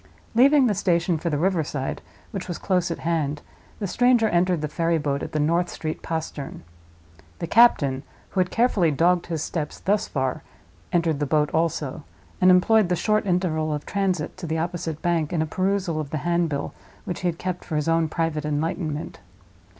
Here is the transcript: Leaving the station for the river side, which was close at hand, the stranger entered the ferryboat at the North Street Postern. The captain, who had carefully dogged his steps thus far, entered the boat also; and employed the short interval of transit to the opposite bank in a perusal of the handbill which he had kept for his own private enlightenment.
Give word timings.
Leaving 0.33 0.65
the 0.65 0.73
station 0.73 1.15
for 1.19 1.29
the 1.29 1.37
river 1.37 1.63
side, 1.63 2.01
which 2.31 2.47
was 2.47 2.57
close 2.57 2.89
at 2.89 2.97
hand, 2.97 3.43
the 3.77 3.85
stranger 3.85 4.27
entered 4.29 4.61
the 4.61 4.67
ferryboat 4.67 5.21
at 5.21 5.31
the 5.31 5.39
North 5.39 5.69
Street 5.69 6.01
Postern. 6.01 6.63
The 7.37 7.45
captain, 7.45 8.01
who 8.31 8.39
had 8.39 8.49
carefully 8.49 8.89
dogged 8.89 9.27
his 9.27 9.43
steps 9.43 9.79
thus 9.79 10.07
far, 10.07 10.41
entered 10.91 11.19
the 11.19 11.27
boat 11.27 11.51
also; 11.51 12.03
and 12.41 12.49
employed 12.49 12.89
the 12.89 12.95
short 12.95 13.27
interval 13.27 13.71
of 13.71 13.85
transit 13.85 14.35
to 14.37 14.47
the 14.47 14.57
opposite 14.57 15.03
bank 15.03 15.31
in 15.31 15.43
a 15.43 15.45
perusal 15.45 15.99
of 15.99 16.09
the 16.09 16.17
handbill 16.25 16.73
which 17.05 17.19
he 17.19 17.27
had 17.27 17.37
kept 17.37 17.63
for 17.63 17.75
his 17.75 17.87
own 17.87 18.09
private 18.09 18.43
enlightenment. 18.43 19.19